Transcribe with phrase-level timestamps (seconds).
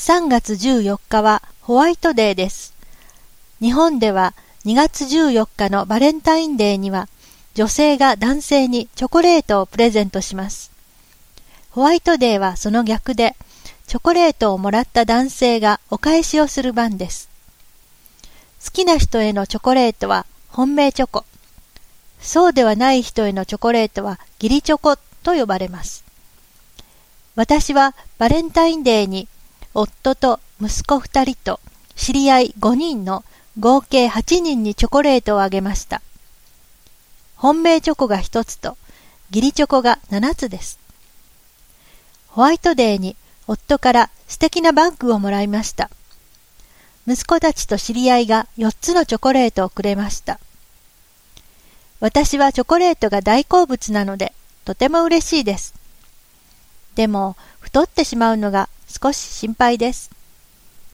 [0.00, 2.74] 3月14日はホワイトデーです。
[3.60, 4.32] 日本では
[4.64, 7.06] 2月14日のバレンタインデーには
[7.52, 10.72] 女性が男性にチョコレートをプレゼントします。
[11.68, 13.36] ホワイトデーはその逆で、
[13.86, 17.28] チョコレートをもらった男性がお返しをする番です。
[18.64, 21.26] 好きな人へのチョコレートは本命チョコ。
[22.20, 26.06] そうではない人へのチョコレートは義理チョコと呼ばれます。
[27.36, 29.28] 私はバレンタインデーに
[29.74, 31.60] 夫と息子2人と
[31.94, 33.24] 知り合い5人の
[33.58, 36.02] 合計8人にチョコレートをあげました。
[37.36, 38.76] 本命チョコが1つと
[39.30, 40.78] 義理チョコが7つです。
[42.28, 43.16] ホワイトデーに
[43.46, 45.90] 夫から素敵なバッグをもらいました。
[47.06, 50.38] 息子たちと知り合いが4つのチョコレートをくれました。
[52.00, 54.32] 私はチョコレートが大好物なので、
[54.64, 55.74] とても嬉しいです。
[56.94, 57.36] でも、
[57.72, 60.19] 太ってしまうのが少し心配です。